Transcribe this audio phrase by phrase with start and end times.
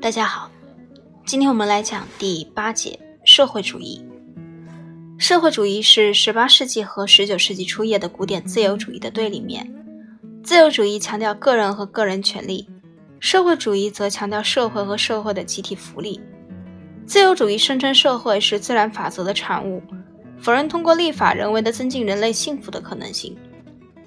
[0.00, 0.50] 大家好，
[1.26, 4.02] 今天我们来讲第八节社会主义。
[5.18, 9.70] 社会主义是十八世纪和十九世纪初叶的古典自由主义的对立面。
[10.42, 12.66] 自由主义强调个人和个人权利，
[13.20, 16.18] 社会主义则强调社会和社会的集体福利。
[17.04, 19.82] 自由主义声称社会是自然法则的产物，
[20.38, 23.34] 否认通过立法人为的增进人类幸福的可能性；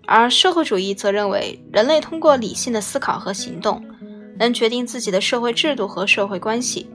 [0.07, 3.79] 而社会主义则认为人类通过理性的思考和行动。
[4.37, 6.89] 能决定自己的社会制度和社会关系。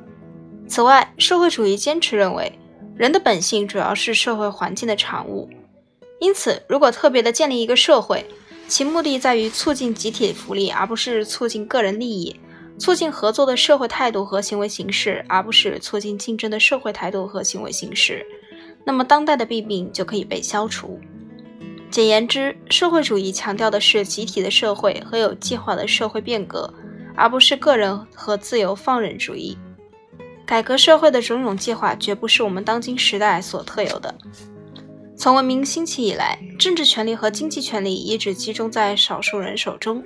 [0.67, 2.53] 此外，社会主义坚持认为，
[2.97, 5.49] 人的本性主要是社会环境的产物。
[6.21, 8.25] 因此，如果特别的建立一个社会，
[8.67, 12.35] 其目的在于促进集体福利，而不是促进个人利益；
[12.79, 18.27] 促进合作的社会态度和行为形式，而不是促进竞争的社会态度和行为形式，
[18.85, 21.01] 那么当代的弊病就可以被消除。
[21.91, 26.71] 简言之，社会主义强调的是集体的社会和有计划的社会变革。
[27.19, 29.59] 而不是个人和自由放任主义。
[30.47, 34.15] 改革社会的种种计划绝不是我们当今时代所特有的。
[35.17, 40.03] 从文明兴起以来，政治权力和经济权力一直集中在少数人手中。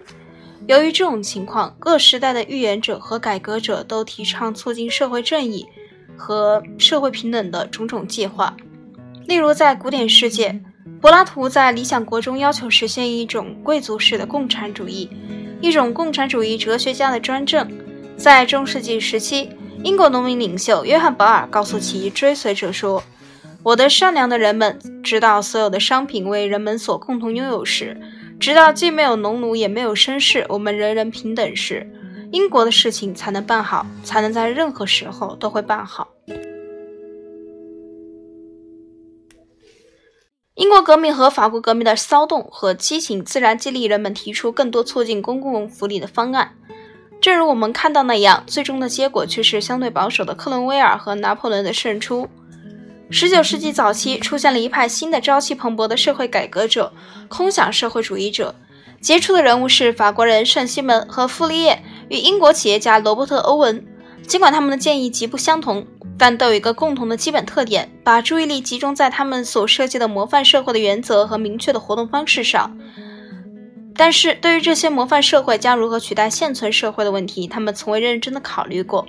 [0.67, 5.67] 由于这种情况，各时代的预言者和改革者都提倡促进社会正义
[6.17, 8.57] 和社会平等的种种计划。
[9.27, 10.61] 例如，在古典世界，
[11.01, 15.11] 柏拉图在《理想国》中要求实现一种贵族式的共产主义。
[15.63, 17.71] 一种共产主义哲学家的专政，
[18.17, 19.49] 在中世纪时期，
[19.85, 23.01] 英国农民领袖约翰·保尔告诉其追随者说
[23.63, 27.97] ：“我的善良的人们，直到所有的商品为人们所共同拥有时，
[28.41, 31.89] 直到既没有农奴也没有绅士，我们人人平等时，
[32.33, 36.09] 英国的事情才能办好，才能在任何时候都会办好。”
[40.55, 46.53] 英国革命和法国革命的骚动和激情，自然激励人们提出更多促进公共福利的方案。
[47.23, 52.29] 正如我们看到那样，最终的结果却是相对保守的克伦威尔和拿破仑的胜出。
[53.11, 56.93] 19世纪早期，出现了一派新的、朝气蓬勃的社会改革者——
[57.29, 58.55] 空想社会主义者。
[59.01, 63.87] 杰出的人物是法国人圣西门和傅立叶与英国企业家罗伯特·欧文。
[64.27, 65.87] 尽管他们的建议极不相同。
[66.23, 72.79] 但都有一个共同的基本特点：把注意力集中在他们所设计的模范社会的原则和明确的活动方式上。
[73.97, 79.05] 但是，对于这些模范社会将如何取代现存社会的问题，他们从未认真的考虑过。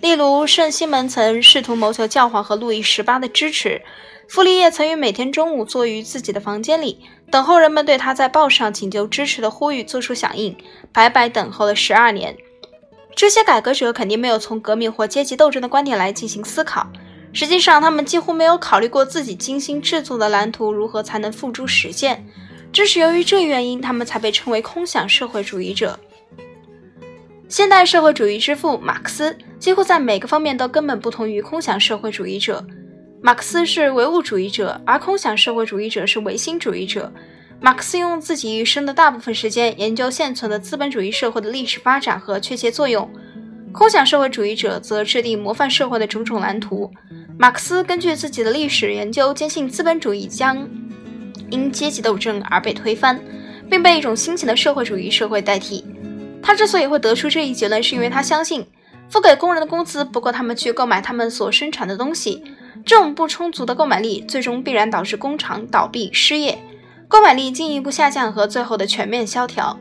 [0.00, 3.82] 例如，圣西门曾试图谋求教皇和路易十八的支持；
[4.28, 6.98] 傅立叶曾于每天中午坐于自己的房间里，
[7.30, 10.56] 等候人们对他在报上请求支持的呼吁做出响应，
[10.92, 12.36] 白白等候了十二年。
[13.14, 16.86] 这些改革者肯定没有从革命或阶级斗争的观点来进行思考。
[17.32, 22.26] 实际上，他们几乎没有考虑过自己精心制作的蓝图如何才能付诸实践。
[22.72, 25.98] 正是由于这一原因，他们才被称为空想社会主义者。
[27.48, 32.64] 现代社会主义之父马克思几乎在每个方面都根本不同于空想社会主义者。
[33.20, 37.12] 马克思是唯物主义者，而空想社会主义者是唯心主义者。
[37.62, 43.06] 马克思用自己一生的大部分时间研究现存的资本主义社会的历史发展和确切作用，
[43.70, 46.90] 空想社会主义者则制定模范社会的种种蓝图。
[47.38, 50.66] 马克思根据自己的历史研究，坚信资本主义将
[51.50, 53.20] 因阶级斗争而被推翻，
[53.68, 55.84] 并被一种新型的社会主义社会代替。
[56.42, 58.66] 他之所以会得出这一结论，是因为他相信，
[59.10, 62.42] 付给工人的工资不够他们去购买他们所生产的东西，
[62.86, 66.58] 这种不充足的购买力最终必然导致工厂倒闭、失业。
[67.10, 69.76] 购买力进一步下降和最后的全面萧条。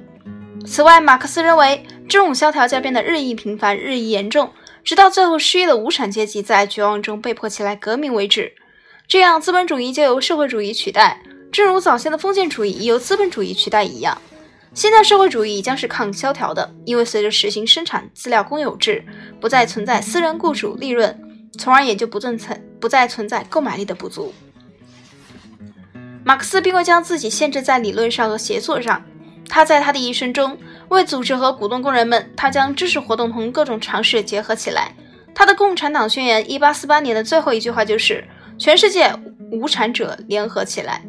[0.65, 4.49] 此外，马克思认为这种萧条将变得日益频繁、日益严重，
[4.83, 8.51] 直到最后失业的无产阶级在绝望中被迫起来革命为止。
[9.07, 14.19] 这样，资本主义就由社会主义取代，正如早先的封建主义由资本主义取代一样。
[14.73, 19.05] 现代社会主义将是抗萧条的，因为随着实行生产资料公有制，
[19.39, 21.15] 不再存在私人雇主利润，
[21.59, 24.33] 从而也就不存在不再存在购买力的不足。
[26.29, 29.03] 马克思并未将自己限制在理论上和协作上。
[29.47, 30.55] 他在他的一生中
[30.89, 34.93] 为组织和鼓动工人们，他将知识活动同各种尝试结合起来。
[35.33, 38.23] 他的《共产党宣言》1848年的最后一句话就是
[38.59, 39.11] “全世界
[39.51, 41.01] 无产者联合起来”。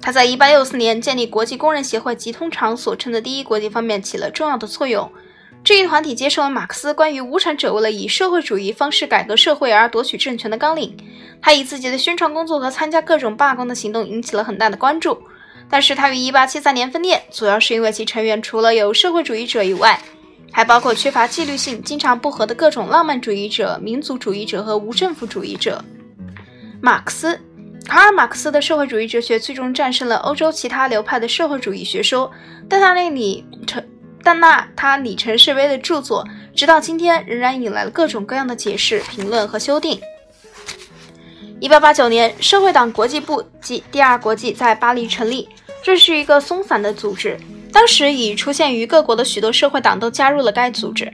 [0.00, 5.10] 他在1864年建立国际工人协会及通常所称的第一国际方面起了重要的作用。
[5.62, 10.96] 这一团体接受了马克思关于无产者为了以社会主义方式改革社会而夺取政权的纲领。
[11.42, 15.22] 他以自己的宣传工作和参加各种罢工的行动引起了很大的关注。
[15.68, 20.00] 但是他于1873年分裂，主要是因为其成员除了有社会主义者以外，
[20.50, 25.84] 还包括缺乏纪律性、经常不和的各种浪漫主义者、民族主义者和无政府主义者。
[26.80, 27.38] 马克思，
[27.86, 32.28] 卡尔马克思的社会主义哲学最终战胜了欧洲其他流派的社会主义学说，
[32.68, 33.84] 但他那里成。
[34.22, 40.00] 但那他里程式的著作，直到今天仍然引来了各种各样的解释、评论和修订。
[41.58, 45.48] 一八八九年，社会党国际部即第二国际在巴黎成立，
[45.82, 47.38] 这是一个松散的组织。
[47.72, 51.10] 当时已出现于各国的许多社会党都加入了该组织。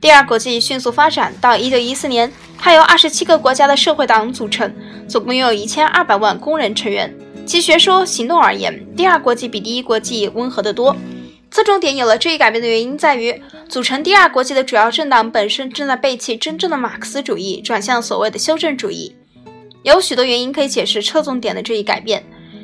[0.00, 4.72] 第二国际迅速发展，到一九一四年，它由二十七个国家的社会党组成，
[5.08, 7.12] 总共有一千二百万工人成员。
[7.44, 10.94] 其学说、行动而言，第二国际比第一国际温和得多。
[11.56, 19.16] 侧重点有了这一改变的原因在于，组成第二国际的主要政党本身正在背弃真正的马克思主义，转向所谓的修正主义。
[19.82, 22.22] 有许多原因可以解释侧重点的这一改变。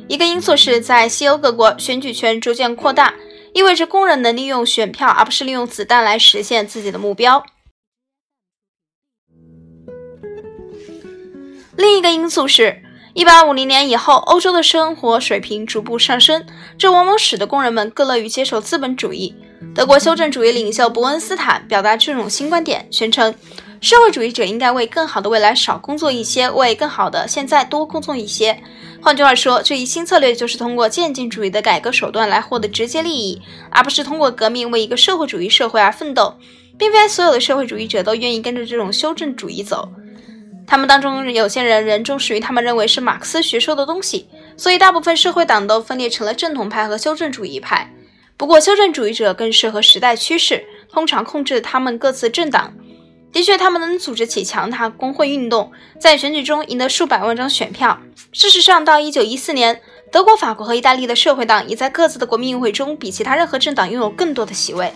[0.08, 3.14] 一个因素是在西欧各国，选举权逐渐扩大。
[3.54, 7.42] 意味着工人能利用选票，而不是利用子弹来实现自己的目标。
[11.78, 12.82] 另一个因素是
[13.14, 16.44] ，1850年以后，欧洲的生活水平逐步上升，
[16.78, 19.34] 这往往使得工人们更乐于接受资本主义。
[19.74, 23.34] 德国修正主义领袖伯恩斯坦表达这种新观点，宣称
[23.80, 28.60] 社会主义者应该为更好的未来少工作一些，为更好的现在多工作一些。
[29.00, 36.34] 换句话说，这一新策略就是通过渐进主义的改革手段来获得直接利益，而不是通过革命为一个社会主义社会而奋斗。
[36.78, 39.88] 并非所有的社会主义者都愿意跟着这种修正主义走，
[40.72, 44.26] 他们当中有些人仍忠实于他们认为是马克思学说的东西，
[44.56, 47.92] 所以大部分社会党都分裂成了正统派和修正主义派。
[48.38, 52.72] 不过，修正主义者更适合时代趋势，通常控制他们各自政党。
[53.30, 55.70] 的确，他们能组织起强大工会运动，
[56.00, 58.00] 在选举中赢得数百万张选票。
[58.32, 59.78] 事实上，到1914年，
[60.10, 64.90] 德国、法国和意大利的社会党已在各自的国民议会中比其他任何政党拥有更多的席位。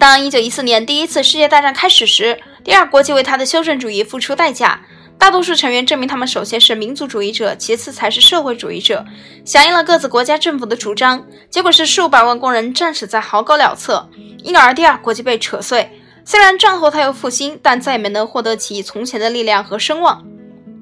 [0.00, 4.80] 当1914年第一次世界大战开始时，第二国际为他的修正主义付出代价。
[5.18, 9.04] 大多数成员证明他们首先是民族主义者，其次才是社会主义者，
[9.44, 11.26] 响应了各自国家政府的主张。
[11.50, 14.08] 结果是数百万工人战死在壕沟两侧，
[14.42, 15.90] 因而第二国际被扯碎。
[16.24, 20.24] 虽然战后它又复兴，但再也没能获得其从前的力量和声望。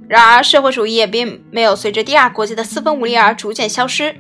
[0.08, 4.14] 然而，社会主义也并没有随着第二国际的四分五裂而逐渐消失、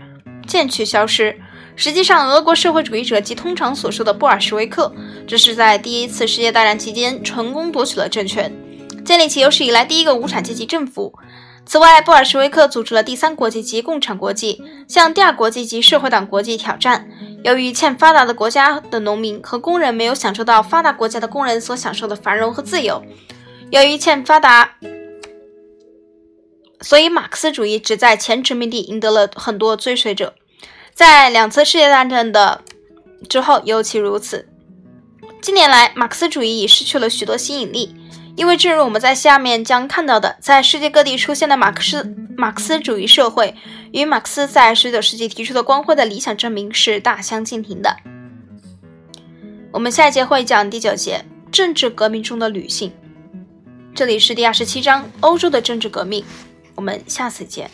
[0.48, 1.38] 渐去消失。
[1.80, 4.92] 实际上，俄国社会主义者即通常所说的布尔什维克，
[5.28, 8.52] 这是在第一次世界大战期间成功夺取了政权。
[9.04, 11.14] 建立起有史以来第一个无产阶级政府。
[11.64, 17.08] 此外，布尔什维克组织了第三国际及共产国际，向第二国际及社会党国际挑战。
[17.44, 23.00] 由于欠发达的国家的农民和工人没有享受到发达国家的工人所享受的繁荣和自由，
[23.70, 24.72] 由于欠发达，
[26.80, 30.34] 所以马克思主义只在前殖民地赢得了很多追随者。
[30.98, 32.64] 在两次世界大战的
[33.28, 34.48] 之后尤其如此。
[35.40, 37.94] 近年来，马克思主义已失去了许多吸引力。
[38.34, 43.54] 因为，正如我们在下面将看到的，在世界各地出现的马克思马克思主义社会，
[43.92, 47.96] 与马克思在19世纪提出的光辉的理想证明是大相径庭的。
[49.70, 52.92] 我们下一节会讲第九节政治革命中的女性，
[53.94, 56.24] 这里是第二十七章欧洲的政治革命。
[56.74, 57.70] 我们下次见。